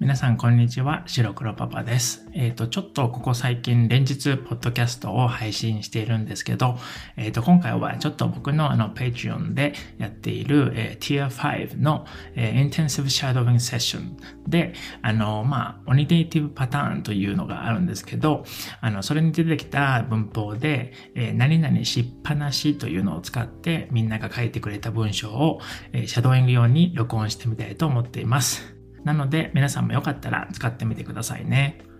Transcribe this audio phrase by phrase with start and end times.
[0.00, 1.02] 皆さん、こんにちは。
[1.04, 2.26] 白黒パパです。
[2.32, 6.78] えっ、ー、と、ちょっとここ最近連日、ポッドキャストを配信しているんですけど、
[7.18, 14.16] えっ、ー、と、今回はちょっと僕のあの、Patreon でやっている、えー、Tier 5の、えー、Intensive Shadowing Session
[14.48, 14.72] で、
[15.02, 18.44] あの、まあ、オニテイティブパターンというのがあるんですけど、
[18.80, 25.60] あの、それに出てきた文法で、えー、何々しっぱなしというのを使ってみんなが書いてくれた文章を、
[25.92, 28.79] えー、シャドーイング用に録音してみたいと思っています。
[29.04, 31.90] なので皆さんもよかったら使ってみてくださいね。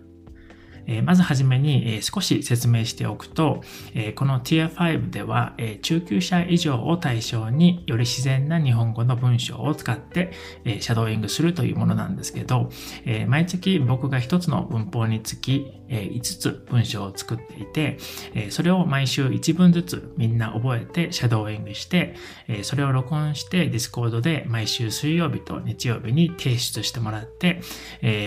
[0.87, 3.63] えまずはじめに、え少し説明しておくと、
[3.95, 10.33] えこの Tier 5では、え中級者以上を対象により自然な日本語の文章を使って、
[10.65, 12.71] えシャドーイングするというものなんですけど、
[13.05, 17.99] え毎月僕が一つの文法につき、5つ文章を作っていて、
[18.51, 22.15] それを毎週1文ずつみんな覚えてシャドーイングして、
[22.63, 27.61] それを録音して Discord で毎週水曜日と日曜日に提出してもらって、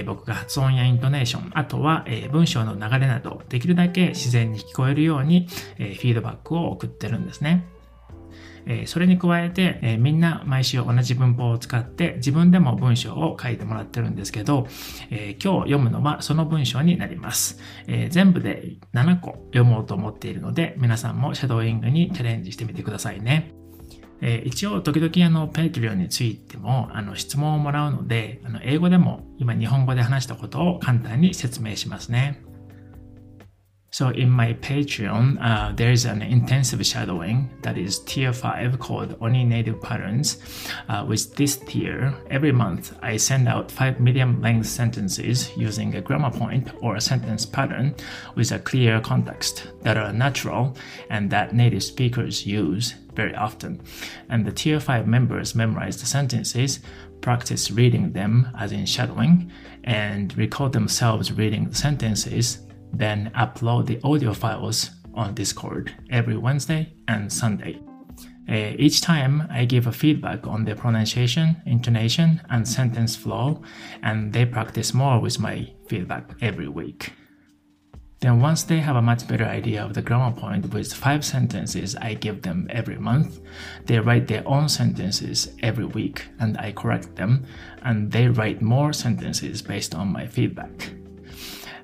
[0.06, 7.66] 僕が発音やイントネーション、あとは、文章の流れなどできるだけ自然に聞こえるように、フィードバックを送ってるんですね。
[8.66, 14.68] えそれに加えて、えみんな毎週同じ文法を使って自分でも文章を書いてもらってるんですけど、
[15.10, 23.54] え今日読むのはその文章になります、え全部で7個読もうと思っているので皆さんもシャドーイングにチャレンジしてみてくださいね。
[24.22, 32.42] え一応、時々あの、ペイトリオについても、あの、質問をもらうので、あの、英語でも今日本語で話したことを簡単に説明しますね。
[33.94, 39.80] So in my Patreon, uh, there's an intensive shadowing that is tier 5 called Only Native
[39.84, 40.40] Patterns.
[40.90, 46.02] Uh, with this tier, every month I send out 5 medium length sentences using a
[46.02, 47.94] grammar point or a sentence pattern
[48.34, 50.76] with a clear context that are natural
[51.12, 53.80] and that native speakers use very often.
[54.28, 56.80] And the tier 5 members memorize the sentences,
[57.22, 59.52] practice reading them as in shadowing,
[59.84, 62.58] and record themselves reading the sentences
[62.94, 67.80] then upload the audio files on Discord every Wednesday and Sunday.
[68.50, 73.62] Uh, each time I give a feedback on the pronunciation, intonation, and sentence flow,
[74.02, 77.14] and they practice more with my feedback every week.
[78.20, 81.96] Then, once they have a much better idea of the grammar point with five sentences
[81.98, 83.40] I give them every month,
[83.86, 87.46] they write their own sentences every week and I correct them,
[87.82, 90.93] and they write more sentences based on my feedback.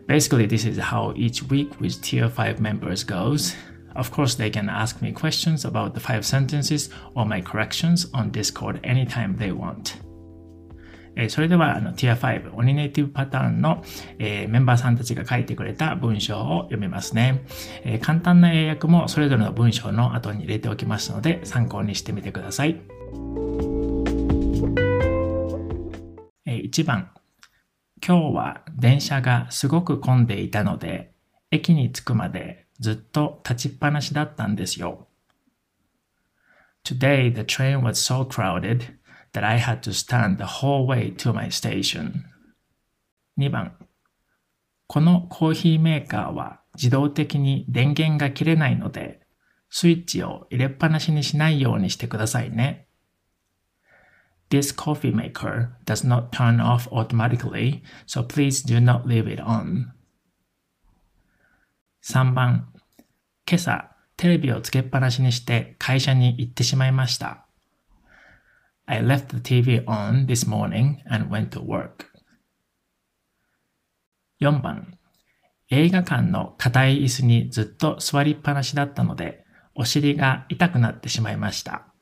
[0.10, 3.56] Basically, this is how each week with Tier 5 members goes.
[3.96, 8.32] Of course, they can ask me questions about the five sentences or my corrections on
[8.32, 10.02] Discord anytime they want.
[11.16, 13.84] えそれではあの Tier 5オニネイティブパターンの、
[14.18, 17.44] えー、メンバーさんたちが書いてくれた文章を読みますね、
[17.84, 22.82] えー、簡単な英訳もそれぞれの文章の後に入れておきますので参考にしてみてください。
[26.46, 27.12] えー、1番
[28.06, 31.12] 今日は電車がすごく混んでいたので、
[31.52, 35.08] 駅に着くまでずっと立ちっぱなしだったんですよ。
[36.84, 38.96] Today the train was so crowded
[39.34, 42.24] that I had to stand the whole way to my station.
[43.38, 43.74] 2番
[44.88, 49.22] このコーヒーメーカーは自動的に電源が切れないので、
[49.70, 52.88] スイッチを入れっぱなしにしないようにしてくださいね。
[54.50, 59.94] This coffee maker does not turn off automatically, so please do not leave it on.
[62.02, 62.68] 3番、
[63.48, 67.46] 今朝テレビをつけっぱなしにして会社に行ってしまいました。
[68.88, 72.08] I left the TV on this morning and went to work.
[74.42, 74.98] 4番、
[75.70, 79.46] 映画館の硬い椅子にずっと座りっぱなしだったので、
[79.76, 81.94] お尻が痛くなってしまいました。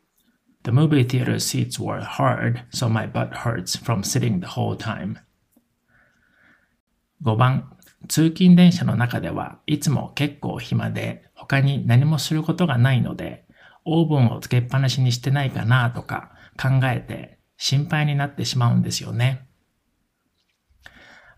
[0.67, 5.15] The movie theater seats were hard, so my butt hurts from sitting the whole time.
[7.23, 7.71] 5番、
[8.09, 13.45] 通勤電車の中ではいつも結構暇で他に何もすることがないので、
[13.85, 16.31] オーブンをつけっぱなしにしてないかなとか
[16.61, 19.47] 考えて心配になってしまうんですよね。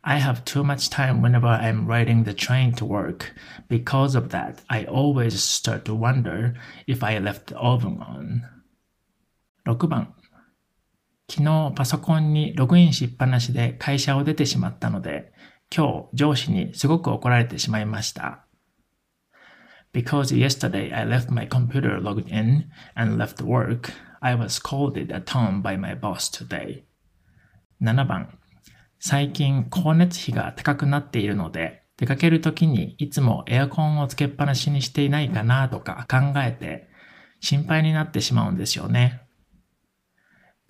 [0.01, 3.35] I have too much time whenever I'm riding the train to work.
[3.69, 6.55] Because of that, I always start to wonder
[6.87, 8.58] if I left the oven on.
[9.65, 10.13] 6番
[11.29, 15.31] 昨日パソコンにログインしっぱなしで会社を出てしまったので、
[15.73, 18.47] 今日上司にすごく怒られてしまいました。
[19.93, 22.65] Because yesterday I left my computer logged in
[22.95, 23.91] and left work,
[24.21, 26.83] I was scolded at home by my boss today.
[27.79, 28.39] 7番
[28.99, 36.87] 最近光熱費が高くなっているので、出かけるときにいつもエアコンをつけっぱなしにしていないかなとか考えて
[37.39, 39.28] 心配になってしまうんですよね。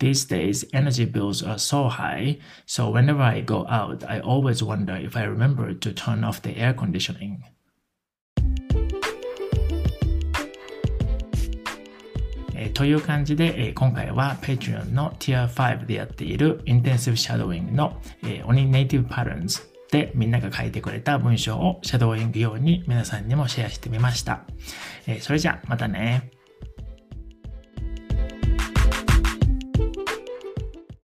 [0.00, 4.96] These days, energy bills are so high, so whenever I go out, I always wonder
[4.96, 7.40] if I remember to turn off the air conditioning.
[12.54, 24.46] えーという感じで、えー今回は Patreon の Tier 5でやっている Intensive Shadowing の、えー、Oni Native Patterns でみんなが書いてくれた文章をシャドーイング用に皆さんにもシェアしてみました。
[25.06, 26.39] えーそれじゃあまたね。